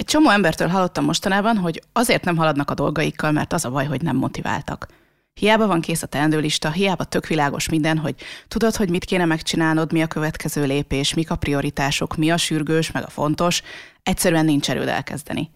[0.00, 3.86] Egy csomó embertől hallottam mostanában, hogy azért nem haladnak a dolgaikkal, mert az a baj,
[3.86, 4.86] hogy nem motiváltak.
[5.34, 8.14] Hiába van kész a teendőlista, hiába tök világos minden, hogy
[8.48, 12.90] tudod, hogy mit kéne megcsinálnod, mi a következő lépés, mik a prioritások, mi a sürgős,
[12.90, 13.62] meg a fontos,
[14.02, 15.50] egyszerűen nincs erőd elkezdeni.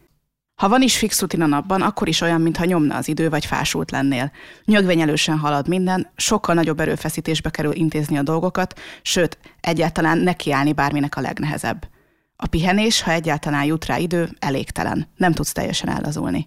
[0.54, 3.46] Ha van is fix rutin a napban, akkor is olyan, mintha nyomna az idő, vagy
[3.46, 4.32] fásult lennél.
[4.64, 11.20] Nyögvenyelősen halad minden, sokkal nagyobb erőfeszítésbe kerül intézni a dolgokat, sőt, egyáltalán nekiállni bárminek a
[11.20, 11.92] legnehezebb.
[12.36, 16.46] A pihenés, ha egyáltalán jut rá idő, elégtelen, nem tudsz teljesen ellazulni.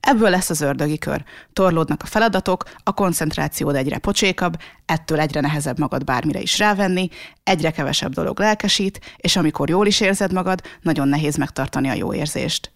[0.00, 1.24] Ebből lesz az ördögi kör.
[1.52, 7.08] Torlódnak a feladatok, a koncentrációd egyre pocsékabb, ettől egyre nehezebb magad bármire is rávenni,
[7.42, 12.14] egyre kevesebb dolog lelkesít, és amikor jól is érzed magad, nagyon nehéz megtartani a jó
[12.14, 12.70] érzést.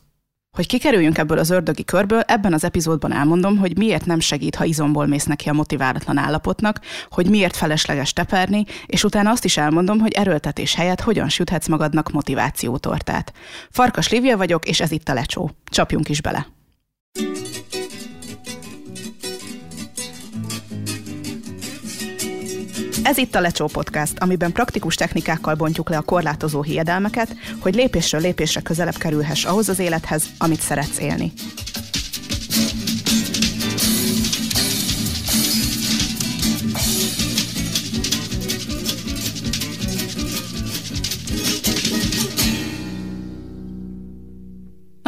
[0.56, 4.64] Hogy kikerüljünk ebből az ördögi körből, ebben az epizódban elmondom, hogy miért nem segít, ha
[4.64, 9.98] izomból mész neki a motiválatlan állapotnak, hogy miért felesleges teperni, és utána azt is elmondom,
[9.98, 13.32] hogy erőltetés helyett hogyan süthetsz magadnak motivációtortát.
[13.70, 15.50] Farkas Lívia vagyok, és ez itt a lecsó.
[15.64, 16.59] Csapjunk is bele!
[23.10, 28.20] Ez itt a Lecsó Podcast, amiben praktikus technikákkal bontjuk le a korlátozó hiedelmeket, hogy lépésről
[28.20, 31.32] lépésre közelebb kerülhess ahhoz az élethez, amit szeretsz élni.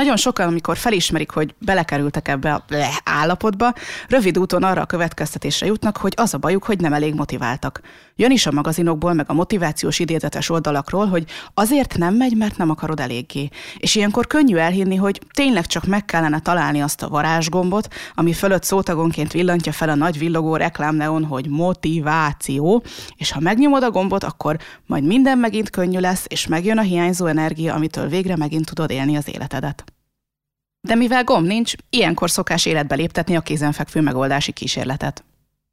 [0.02, 2.64] Nagyon sokan, amikor felismerik, hogy belekerültek ebbe a
[3.04, 3.72] állapotba,
[4.08, 7.80] rövid úton arra a következtetésre jutnak, hogy az a bajuk, hogy nem elég motiváltak.
[8.16, 12.70] Jön is a magazinokból, meg a motivációs idézetes oldalakról, hogy azért nem megy, mert nem
[12.70, 13.48] akarod eléggé.
[13.76, 18.64] És ilyenkor könnyű elhinni, hogy tényleg csak meg kellene találni azt a varázsgombot, ami fölött
[18.64, 22.82] szótagonként villantja fel a nagy villogó reklámneon, hogy motiváció,
[23.16, 27.26] és ha megnyomod a gombot, akkor majd minden megint könnyű lesz, és megjön a hiányzó
[27.26, 29.91] energia, amitől végre megint tudod élni az életedet.
[30.88, 35.24] De mivel gomb nincs, ilyenkor szokás életbe léptetni a kézenfekvő megoldási kísérletet.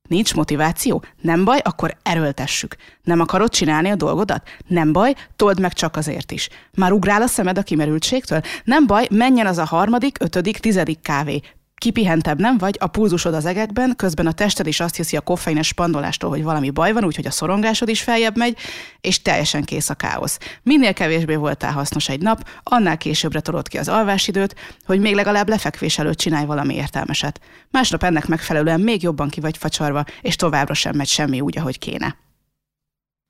[0.09, 1.03] Nincs motiváció?
[1.21, 2.75] Nem baj, akkor erőltessük.
[3.03, 4.47] Nem akarod csinálni a dolgodat?
[4.67, 6.50] Nem baj, told meg csak azért is.
[6.73, 8.41] Már ugrál a szemed a kimerültségtől?
[8.63, 11.41] Nem baj, menjen az a harmadik, ötödik, tizedik kávé
[11.79, 15.67] kipihentebb nem vagy, a pulzusod az egekben, közben a tested is azt hiszi a koffeines
[15.67, 18.57] spandolástól, hogy valami baj van, úgyhogy a szorongásod is feljebb megy,
[19.01, 20.40] és teljesen kész a káosz.
[20.63, 25.50] Minél kevésbé voltál hasznos egy nap, annál későbbre tolod ki az alvásidőt, hogy még legalább
[25.50, 27.40] lefekvés előtt csinálj valami értelmeset.
[27.72, 31.79] Másnap ennek megfelelően még jobban ki vagy facsarva, és továbbra sem megy semmi úgy, ahogy
[31.79, 32.17] kéne.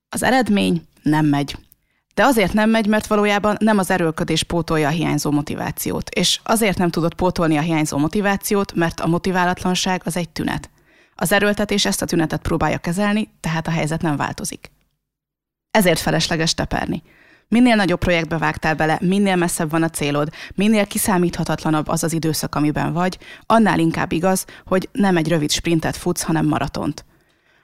[0.10, 1.56] Az eredmény nem megy.
[2.20, 6.10] De azért nem megy, mert valójában nem az erőlködés pótolja a hiányzó motivációt.
[6.10, 10.70] És azért nem tudod pótolni a hiányzó motivációt, mert a motiválatlanság az egy tünet.
[11.16, 14.72] Az erőltetés ezt a tünetet próbálja kezelni, tehát a helyzet nem változik.
[15.72, 17.04] Ezért felesleges teperni.
[17.48, 22.56] Minél nagyobb projektbe vágtál bele, minél messzebb van a célod, minél kiszámíthatatlanabb az az időszak,
[22.56, 27.06] amiben vagy, annál inkább igaz, hogy nem egy rövid sprintet futsz, hanem maratont.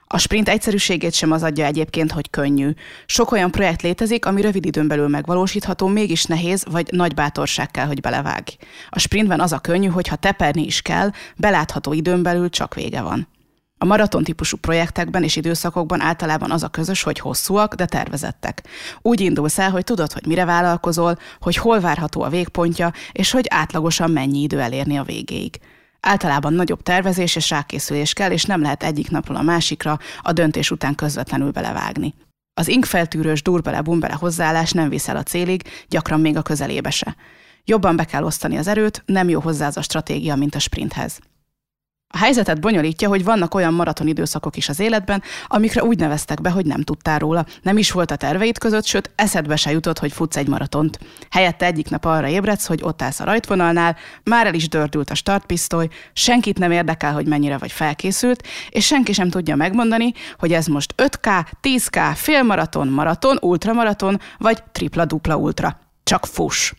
[0.07, 2.69] A sprint egyszerűségét sem az adja egyébként, hogy könnyű.
[3.05, 7.85] Sok olyan projekt létezik, ami rövid időn belül megvalósítható, mégis nehéz, vagy nagy bátorság kell,
[7.85, 8.57] hogy belevágj.
[8.89, 13.01] A sprintben az a könnyű, hogy ha teperni is kell, belátható időn belül csak vége
[13.01, 13.27] van.
[13.77, 18.63] A maraton típusú projektekben és időszakokban általában az a közös, hogy hosszúak, de tervezettek.
[19.01, 23.45] Úgy indulsz el, hogy tudod, hogy mire vállalkozol, hogy hol várható a végpontja, és hogy
[23.49, 25.59] átlagosan mennyi idő elérni a végéig.
[26.07, 30.71] Általában nagyobb tervezés és rákészülés kell, és nem lehet egyik napról a másikra a döntés
[30.71, 32.13] után közvetlenül belevágni.
[32.53, 37.15] Az inkfeltűrős durbele-bumbele hozzáállás nem viszel a célig, gyakran még a közelébe se.
[37.63, 41.19] Jobban be kell osztani az erőt, nem jó hozzá az a stratégia, mint a sprinthez.
[42.13, 46.49] A helyzetet bonyolítja, hogy vannak olyan maraton időszakok is az életben, amikre úgy neveztek be,
[46.49, 47.45] hogy nem tudtál róla.
[47.61, 50.99] Nem is volt a terveid között, sőt, eszedbe se jutott, hogy futsz egy maratont.
[51.29, 55.15] Helyette egyik nap arra ébredsz, hogy ott állsz a rajtvonalnál, már el is dördült a
[55.15, 60.65] startpisztoly, senkit nem érdekel, hogy mennyire vagy felkészült, és senki sem tudja megmondani, hogy ez
[60.65, 65.79] most 5K, 10K, félmaraton, maraton, ultramaraton, vagy tripla-dupla ultra.
[66.03, 66.73] Csak fuss!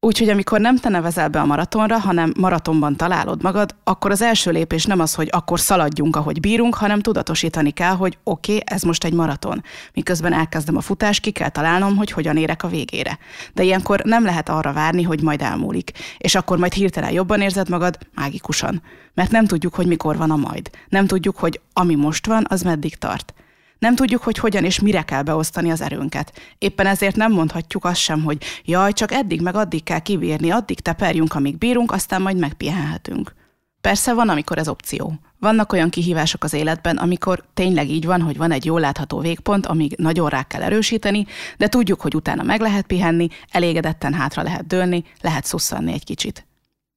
[0.00, 4.50] Úgyhogy amikor nem te nevezel be a maratonra, hanem maratonban találod magad, akkor az első
[4.50, 8.82] lépés nem az, hogy akkor szaladjunk, ahogy bírunk, hanem tudatosítani kell, hogy oké, okay, ez
[8.82, 9.62] most egy maraton.
[9.94, 13.18] Miközben elkezdem a futást, ki kell találnom, hogy hogyan érek a végére.
[13.54, 15.90] De ilyenkor nem lehet arra várni, hogy majd elmúlik.
[16.18, 18.82] És akkor majd hirtelen jobban érzed magad, mágikusan.
[19.14, 20.70] Mert nem tudjuk, hogy mikor van a majd.
[20.88, 23.34] Nem tudjuk, hogy ami most van, az meddig tart.
[23.78, 26.32] Nem tudjuk, hogy hogyan és mire kell beosztani az erőnket.
[26.58, 30.80] Éppen ezért nem mondhatjuk azt sem, hogy jaj, csak eddig meg addig kell kibírni, addig
[30.80, 33.34] teperjünk, amíg bírunk, aztán majd megpihenhetünk.
[33.80, 35.14] Persze van, amikor ez opció.
[35.40, 39.66] Vannak olyan kihívások az életben, amikor tényleg így van, hogy van egy jól látható végpont,
[39.66, 41.26] amíg nagyon rá kell erősíteni,
[41.56, 46.47] de tudjuk, hogy utána meg lehet pihenni, elégedetten hátra lehet dőlni, lehet szusszanni egy kicsit.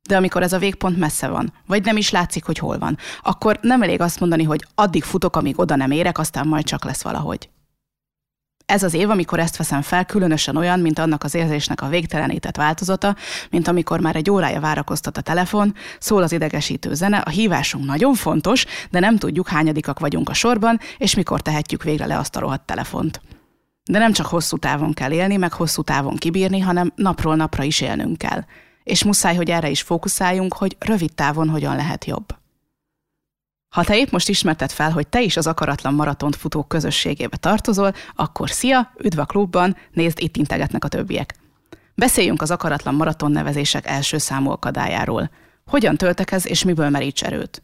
[0.07, 3.59] De amikor ez a végpont messze van, vagy nem is látszik, hogy hol van, akkor
[3.61, 7.01] nem elég azt mondani, hogy addig futok, amíg oda nem érek, aztán majd csak lesz
[7.01, 7.49] valahogy.
[8.71, 12.55] Ez az év, amikor ezt veszem fel, különösen olyan, mint annak az érzésnek a végtelenített
[12.55, 13.15] változata,
[13.49, 18.13] mint amikor már egy órája várakoztat a telefon, szól az idegesítő zene, a hívásunk nagyon
[18.13, 22.39] fontos, de nem tudjuk, hányadikak vagyunk a sorban, és mikor tehetjük végre le azt a
[22.39, 23.21] rohadt telefont.
[23.83, 27.81] De nem csak hosszú távon kell élni, meg hosszú távon kibírni, hanem napról napra is
[27.81, 28.43] élnünk kell.
[28.83, 32.39] És muszáj, hogy erre is fókuszáljunk, hogy rövid távon hogyan lehet jobb.
[33.75, 37.93] Ha te épp most ismerted fel, hogy te is az akaratlan maratont futók közösségébe tartozol,
[38.15, 41.35] akkor szia, üdv a klubban, nézd, itt integetnek a többiek.
[41.95, 45.29] Beszéljünk az akaratlan maraton nevezések első számú akadályáról.
[45.65, 47.63] Hogyan töltekez és miből meríts erőt?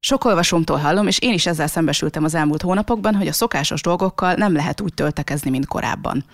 [0.00, 4.34] Sok olvasómtól hallom, és én is ezzel szembesültem az elmúlt hónapokban, hogy a szokásos dolgokkal
[4.34, 6.24] nem lehet úgy töltekezni, mint korábban.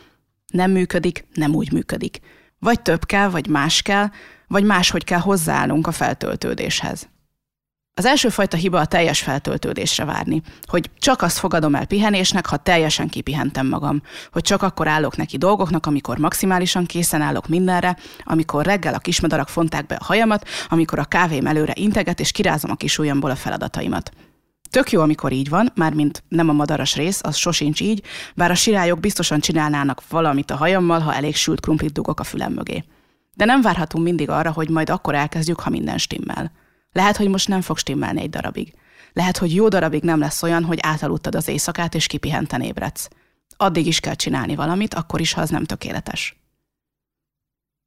[0.47, 2.21] Nem működik, nem úgy működik.
[2.65, 4.09] Vagy több kell, vagy más kell,
[4.47, 7.09] vagy máshogy kell hozzáállnunk a feltöltődéshez.
[7.95, 12.57] Az első fajta hiba a teljes feltöltődésre várni, hogy csak azt fogadom el pihenésnek, ha
[12.57, 14.03] teljesen kipihentem magam,
[14.33, 19.49] hogy csak akkor állok neki dolgoknak, amikor maximálisan készen állok mindenre, amikor reggel a kismadarak
[19.49, 23.37] fonták be a hajamat, amikor a kávém előre integet és kirázom a kis ujjamból a
[23.37, 24.11] feladataimat.
[24.71, 28.03] Tök jó, amikor így van, mármint nem a madaras rész, az sosincs így,
[28.35, 32.53] bár a sirályok biztosan csinálnának valamit a hajammal, ha elég sült krumplit dugok a fülem
[32.53, 32.85] mögé.
[33.35, 36.53] De nem várhatunk mindig arra, hogy majd akkor elkezdjük, ha minden stimmel.
[36.93, 38.75] Lehet, hogy most nem fog stimmelni egy darabig.
[39.13, 43.09] Lehet, hogy jó darabig nem lesz olyan, hogy átaludtad az éjszakát, és kipihenten ébredsz.
[43.57, 46.37] Addig is kell csinálni valamit, akkor is, ha az nem tökéletes.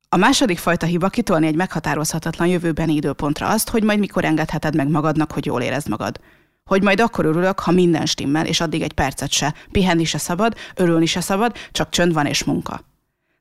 [0.10, 4.88] A második fajta hiba kitolni egy meghatározhatatlan jövőbeni időpontra azt, hogy majd mikor engedheted meg
[4.88, 6.20] magadnak, hogy jól érezd magad.
[6.68, 10.56] Hogy majd akkor örülök, ha minden stimmel, és addig egy percet se, pihenni se szabad,
[10.76, 12.82] örülni se szabad, csak csönd van és munka.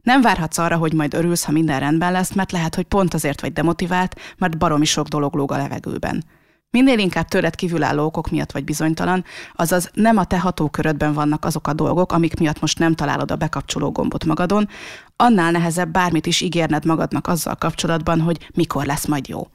[0.02, 3.40] Nem várhatsz arra, hogy majd örülsz, ha minden rendben lesz, mert lehet, hogy pont azért
[3.40, 6.24] vagy demotivált, mert baromi sok dolog lóg a levegőben.
[6.70, 9.24] Minél inkább tőled kívülálló okok miatt vagy bizonytalan,
[9.54, 13.36] azaz nem a te hatókörödben vannak azok a dolgok, amik miatt most nem találod a
[13.36, 14.68] bekapcsoló gombot magadon,
[15.16, 19.46] annál nehezebb bármit is ígérned magadnak azzal kapcsolatban, hogy mikor lesz majd jó.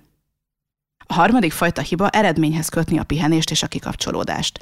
[1.12, 4.60] A harmadik fajta hiba eredményhez kötni a pihenést és a kikapcsolódást.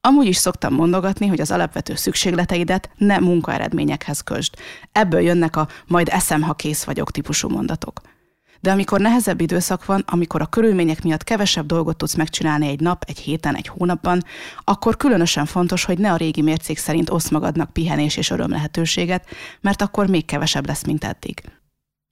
[0.00, 4.54] Amúgy is szoktam mondogatni, hogy az alapvető szükségleteidet ne munkaeredményekhez közd.
[4.92, 8.00] Ebből jönnek a majd eszem, ha kész vagyok típusú mondatok.
[8.60, 13.04] De amikor nehezebb időszak van, amikor a körülmények miatt kevesebb dolgot tudsz megcsinálni egy nap,
[13.06, 14.22] egy héten, egy hónapban,
[14.64, 19.26] akkor különösen fontos, hogy ne a régi mércék szerint osz magadnak pihenés és öröm lehetőséget,
[19.60, 21.42] mert akkor még kevesebb lesz, mint eddig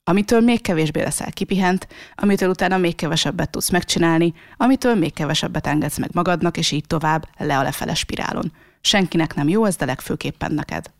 [0.09, 5.97] amitől még kevésbé leszel kipihent, amitől utána még kevesebbet tudsz megcsinálni, amitől még kevesebbet engedsz
[5.97, 8.51] meg magadnak, és így tovább le a lefele spirálon.
[8.81, 10.91] Senkinek nem jó ez, de legfőképpen neked.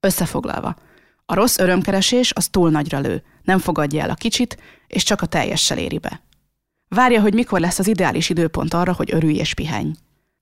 [0.00, 0.76] Összefoglalva,
[1.24, 5.26] a rossz örömkeresés az túl nagyra lő, nem fogadja el a kicsit, és csak a
[5.26, 6.20] teljessel éri be.
[6.88, 9.90] Várja, hogy mikor lesz az ideális időpont arra, hogy örülj és pihenj.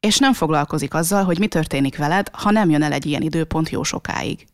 [0.01, 3.69] És nem foglalkozik azzal, hogy mi történik veled, ha nem jön el egy ilyen időpont
[3.69, 4.47] jó sokáig.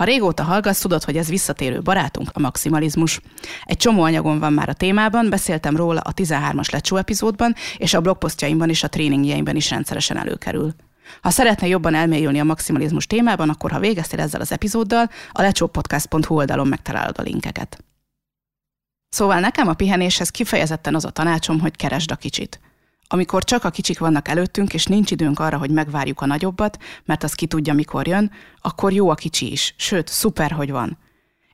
[0.00, 3.20] Ha régóta hallgatsz, tudod, hogy ez visszatérő barátunk, a maximalizmus.
[3.64, 8.00] Egy csomó anyagom van már a témában, beszéltem róla a 13-as lecsó epizódban, és a
[8.00, 10.74] blogposztjaimban és a tréningjeimben is rendszeresen előkerül.
[11.22, 16.34] Ha szeretne jobban elmélyülni a maximalizmus témában, akkor ha végeztél ezzel az epizóddal, a lecsópodcast.hu
[16.34, 17.84] oldalon megtalálod a linkeket.
[19.08, 22.60] Szóval nekem a pihenéshez kifejezetten az a tanácsom, hogy keresd a kicsit
[23.12, 27.22] amikor csak a kicsik vannak előttünk, és nincs időnk arra, hogy megvárjuk a nagyobbat, mert
[27.22, 30.98] az ki tudja, mikor jön, akkor jó a kicsi is, sőt, szuper, hogy van.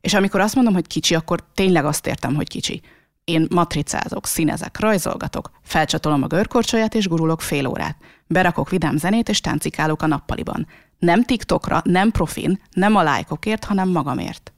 [0.01, 2.83] És amikor azt mondom, hogy kicsi, akkor tényleg azt értem, hogy kicsi.
[3.25, 7.97] Én matricázok, színezek, rajzolgatok, felcsatolom a görkorcsolyát és gurulok fél órát.
[8.27, 10.67] Berakok vidám zenét és táncikálok a nappaliban.
[10.99, 14.53] Nem TikTokra, nem profin, nem a lájkokért, hanem magamért.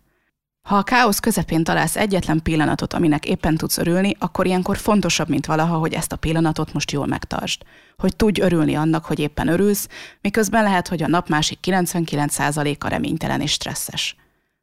[0.69, 5.47] Ha a káosz közepén találsz egyetlen pillanatot, aminek éppen tudsz örülni, akkor ilyenkor fontosabb, mint
[5.47, 7.63] valaha, hogy ezt a pillanatot most jól megtartsd.
[7.97, 9.89] Hogy tudj örülni annak, hogy éppen örülsz,
[10.21, 14.17] miközben lehet, hogy a nap másik 99%-a reménytelen és stresszes.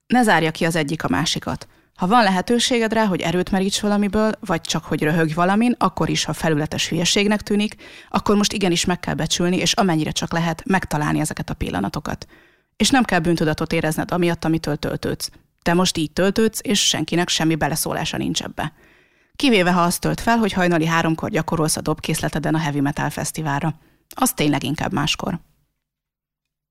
[0.08, 1.68] Ne zárja ki az egyik a másikat.
[1.96, 6.24] Ha van lehetőséged rá, hogy erőt meríts valamiből, vagy csak hogy röhögj valamin, akkor is,
[6.24, 7.76] ha felületes hülyeségnek tűnik,
[8.10, 12.28] akkor most igenis meg kell becsülni, és amennyire csak lehet, megtalálni ezeket a pillanatokat.
[12.76, 15.30] És nem kell bűntudatot érezned amiatt, amitől töltődsz.
[15.66, 18.74] Te most így töltődsz, és senkinek semmi beleszólása nincs ebbe.
[19.36, 23.76] Kivéve, ha azt tölt fel, hogy hajnali háromkor gyakorolsz a dobkészleteden a Heavy Metal Fesztiválra.
[24.16, 25.40] Az tényleg inkább máskor.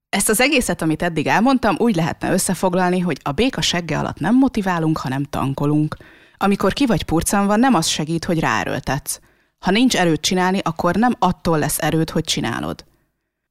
[0.09, 4.37] Ezt az egészet, amit eddig elmondtam, úgy lehetne összefoglalni, hogy a béka segge alatt nem
[4.37, 5.97] motiválunk, hanem tankolunk.
[6.37, 9.21] Amikor ki vagy purcanva, nem az segít, hogy ráerőltetsz.
[9.59, 12.85] Ha nincs erőt csinálni, akkor nem attól lesz erőd, hogy csinálod.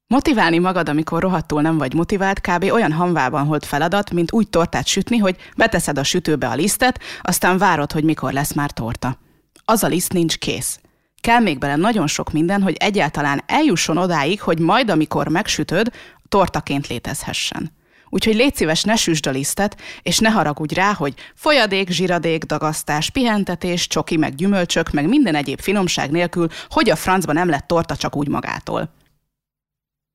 [0.07, 2.63] Motiválni magad, amikor rohadtul nem vagy motivált, kb.
[2.63, 7.57] olyan hamvában holt feladat, mint úgy tortát sütni, hogy beteszed a sütőbe a lisztet, aztán
[7.57, 9.17] várod, hogy mikor lesz már torta.
[9.65, 10.79] Az a liszt nincs kész.
[11.21, 15.91] Kell még bele nagyon sok minden, hogy egyáltalán eljusson odáig, hogy majd, amikor megsütöd,
[16.27, 17.71] tortaként létezhessen.
[18.09, 23.09] Úgyhogy légy szíves, ne süsd a lisztet, és ne haragudj rá, hogy folyadék, zsiradék, dagasztás,
[23.09, 27.95] pihentetés, csoki, meg gyümölcsök, meg minden egyéb finomság nélkül, hogy a francba nem lett torta
[27.95, 28.89] csak úgy magától.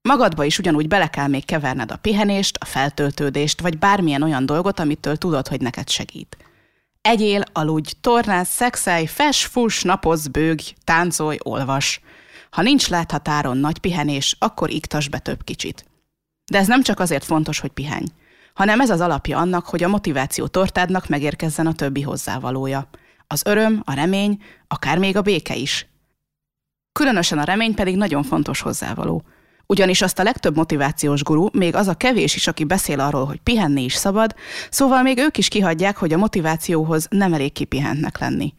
[0.08, 4.80] Magadba is ugyanúgy bele kell még keverned a pihenést, a feltöltődést, vagy bármilyen olyan dolgot,
[4.80, 6.36] amitől tudod, hogy neked segít.
[7.00, 12.00] Egyél, aludj, tornáz, szexelj, fes, fuss, napozz, bőgj, táncolj, olvas.
[12.50, 15.84] Ha nincs láthatáron nagy pihenés, akkor iktas be több kicsit.
[16.50, 18.06] De ez nem csak azért fontos, hogy pihenj,
[18.54, 22.88] hanem ez az alapja annak, hogy a motiváció tortádnak megérkezzen a többi hozzávalója.
[23.26, 25.86] Az öröm, a remény, akár még a béke is.
[26.92, 29.24] Különösen a remény pedig nagyon fontos hozzávaló.
[29.72, 33.40] Ugyanis azt a legtöbb motivációs guru, még az a kevés is, aki beszél arról, hogy
[33.40, 34.34] pihenni is szabad,
[34.70, 38.54] szóval még ők is kihagyják, hogy a motivációhoz nem elég kipihentnek lenni.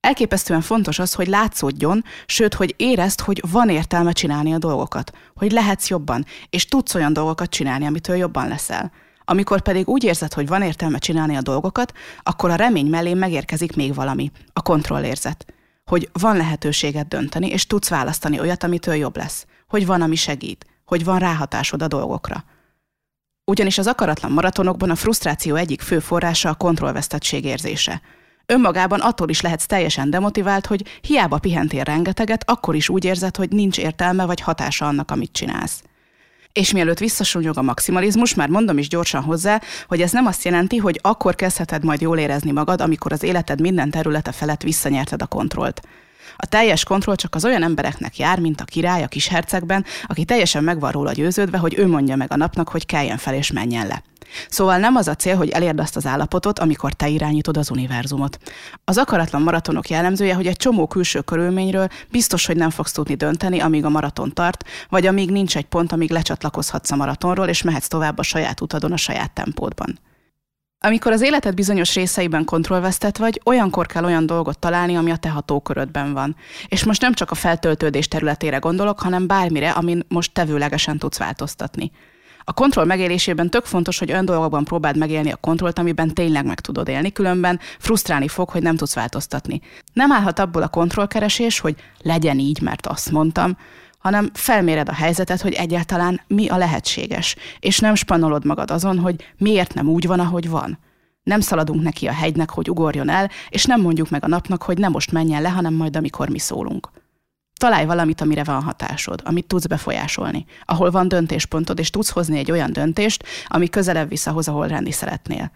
[0.00, 5.52] Elképesztően fontos az, hogy látszódjon, sőt, hogy érezd, hogy van értelme csinálni a dolgokat, hogy
[5.52, 8.92] lehetsz jobban, és tudsz olyan dolgokat csinálni, amitől jobban leszel.
[9.24, 13.76] Amikor pedig úgy érzed, hogy van értelme csinálni a dolgokat, akkor a remény mellé megérkezik
[13.76, 15.54] még valami, a kontrollérzet.
[15.84, 19.46] Hogy van lehetőséged dönteni, és tudsz választani olyat, amitől jobb lesz.
[19.66, 20.66] Hogy van, ami segít.
[20.84, 22.44] Hogy van ráhatásod a dolgokra.
[23.44, 28.02] Ugyanis az akaratlan maratonokban a frusztráció egyik fő forrása a kontrollvesztettség érzése.
[28.46, 33.50] Önmagában attól is lehetsz teljesen demotivált, hogy hiába pihentél rengeteget, akkor is úgy érzed, hogy
[33.50, 35.82] nincs értelme vagy hatása annak, amit csinálsz.
[36.52, 40.76] És mielőtt visszasúnyog a maximalizmus, már mondom is gyorsan hozzá, hogy ez nem azt jelenti,
[40.76, 45.26] hogy akkor kezdheted majd jól érezni magad, amikor az életed minden területe felett visszanyerted a
[45.26, 45.80] kontrollt.
[46.36, 50.24] A teljes kontroll csak az olyan embereknek jár, mint a király a kis hercegben, aki
[50.24, 53.52] teljesen meg van róla győződve, hogy ő mondja meg a napnak, hogy keljen fel és
[53.52, 54.02] menjen le.
[54.48, 58.38] Szóval nem az a cél, hogy elérd azt az állapotot, amikor te irányítod az univerzumot.
[58.84, 63.60] Az akaratlan maratonok jellemzője, hogy egy csomó külső körülményről biztos, hogy nem fogsz tudni dönteni,
[63.60, 67.88] amíg a maraton tart, vagy amíg nincs egy pont, amíg lecsatlakozhatsz a maratonról, és mehetsz
[67.88, 69.98] tovább a saját utadon a saját tempódban.
[70.80, 75.28] Amikor az életed bizonyos részeiben kontrollvesztett vagy, olyankor kell olyan dolgot találni, ami a te
[75.28, 76.36] hatókörödben van.
[76.68, 81.90] És most nem csak a feltöltődés területére gondolok, hanem bármire, amin most tevőlegesen tudsz változtatni.
[82.48, 86.60] A kontroll megélésében tök fontos, hogy olyan dolgokban próbáld megélni a kontrollt, amiben tényleg meg
[86.60, 89.60] tudod élni, különben frusztrálni fog, hogy nem tudsz változtatni.
[89.92, 93.56] Nem állhat abból a kontrollkeresés, hogy legyen így, mert azt mondtam,
[94.06, 99.32] hanem felméred a helyzetet, hogy egyáltalán mi a lehetséges, és nem spanolod magad azon, hogy
[99.38, 100.78] miért nem úgy van, ahogy van.
[101.22, 104.78] Nem szaladunk neki a hegynek, hogy ugorjon el, és nem mondjuk meg a napnak, hogy
[104.78, 106.90] nem most menjen le, hanem majd, amikor mi szólunk.
[107.60, 112.50] Találj valamit, amire van hatásod, amit tudsz befolyásolni, ahol van döntéspontod, és tudsz hozni egy
[112.50, 115.50] olyan döntést, ami közelebb visz ahhoz, ahol lenni szeretnél.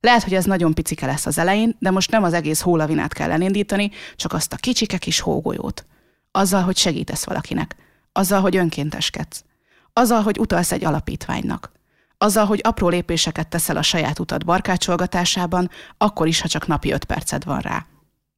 [0.00, 3.30] Lehet, hogy ez nagyon picike lesz az elején, de most nem az egész hólavinát kell
[3.30, 5.86] elindítani, csak azt a kicsike kis hógolyót.
[6.30, 7.76] Azzal, hogy segítesz valakinek.
[8.18, 9.44] Azzal, hogy önkénteskedsz.
[9.92, 11.72] Azzal, hogy utalsz egy alapítványnak.
[12.18, 17.04] Azzal, hogy apró lépéseket teszel a saját utad barkácsolgatásában, akkor is, ha csak napi öt
[17.04, 17.86] perced van rá.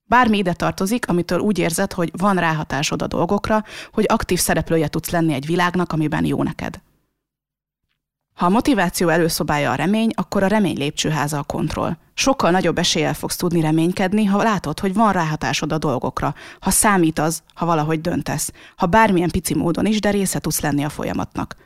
[0.05, 5.11] Bármi ide tartozik, amitől úgy érzed, hogy van ráhatásod a dolgokra, hogy aktív szereplője tudsz
[5.11, 6.81] lenni egy világnak, amiben jó neked.
[8.41, 11.97] Ha a motiváció előszobája a remény, akkor a remény lépcsőháza a kontroll.
[12.15, 17.19] Sokkal nagyobb eséllyel fogsz tudni reménykedni, ha látod, hogy van ráhatásod a dolgokra, ha számít
[17.19, 21.57] az, ha valahogy döntesz, ha bármilyen pici módon is, de része tudsz lenni a folyamatnak.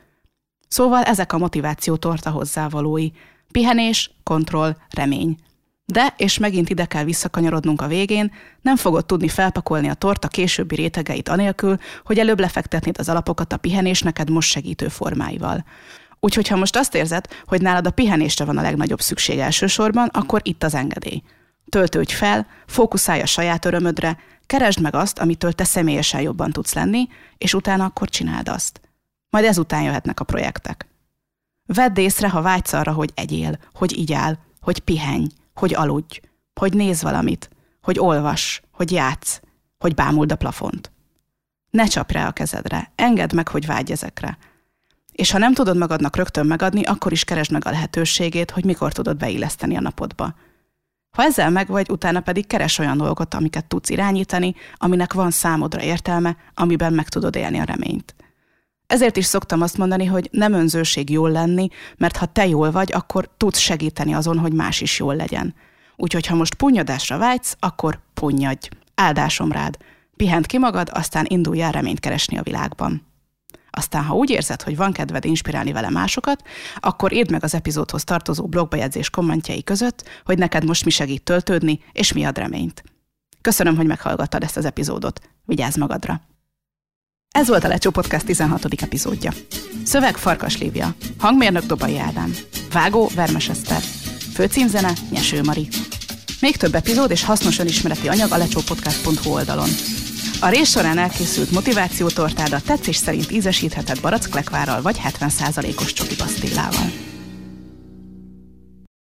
[0.67, 3.09] Szóval ezek a motiváció torta hozzávalói.
[3.51, 5.37] Pihenés, kontroll, remény.
[5.85, 10.75] De, és megint ide kell visszakanyarodnunk a végén, nem fogod tudni felpakolni a torta későbbi
[10.75, 15.65] rétegeit anélkül, hogy előbb lefektetnéd az alapokat a pihenés neked most segítő formáival.
[16.19, 20.41] Úgyhogy ha most azt érzed, hogy nálad a pihenésre van a legnagyobb szükség elsősorban, akkor
[20.43, 21.23] itt az engedély.
[21.69, 27.07] Töltődj fel, fókuszálj a saját örömödre, keresd meg azt, amitől te személyesen jobban tudsz lenni,
[27.37, 28.81] és utána akkor csináld azt.
[29.29, 30.87] Majd ezután jöhetnek a projektek.
[31.65, 36.19] Vedd észre, ha vágysz arra, hogy egyél, hogy igyál, hogy pihenj, hogy aludj,
[36.53, 37.49] hogy néz valamit,
[37.81, 39.41] hogy olvas, hogy játsz,
[39.77, 40.91] hogy bámuld a plafont.
[41.69, 44.37] Ne csap rá a kezedre, engedd meg, hogy vágyj ezekre.
[45.15, 48.93] És ha nem tudod magadnak rögtön megadni, akkor is keresd meg a lehetőségét, hogy mikor
[48.93, 50.35] tudod beilleszteni a napodba.
[51.15, 55.81] Ha ezzel meg vagy, utána pedig keres olyan dolgot, amiket tudsz irányítani, aminek van számodra
[55.81, 58.15] értelme, amiben meg tudod élni a reményt.
[58.87, 61.67] Ezért is szoktam azt mondani, hogy nem önzőség jól lenni,
[61.97, 65.55] mert ha te jól vagy, akkor tudsz segíteni azon, hogy más is jól legyen.
[65.95, 68.69] Úgyhogy ha most punyadásra vágysz, akkor punyadj.
[68.95, 69.77] Áldásom rád.
[70.15, 73.13] Pihent ki magad, aztán induljál reményt keresni a világban.
[73.77, 76.41] Aztán, ha úgy érzed, hogy van kedved inspirálni vele másokat,
[76.79, 81.79] akkor írd meg az epizódhoz tartozó blogbejegyzés kommentjei között, hogy neked most mi segít töltődni,
[81.91, 82.83] és mi ad reményt.
[83.41, 85.19] Köszönöm, hogy meghallgattad ezt az epizódot.
[85.45, 86.21] Vigyázz magadra!
[87.31, 88.65] Ez volt a Lecsó Podcast 16.
[88.81, 89.31] epizódja.
[89.83, 92.33] Szöveg Farkas Lívia, hangmérnök Dobai Ádám,
[92.71, 93.81] vágó Vermes Eszter,
[94.33, 95.67] főcímzene Nyeső Mari.
[96.41, 99.69] Még több epizód és hasznos önismereti anyag a lecsópodcast.hu oldalon.
[100.39, 106.91] A rész során elkészült motivációtortádat tetszés szerint ízesítheted baracklekvárral vagy 70%-os csoki pasztillával.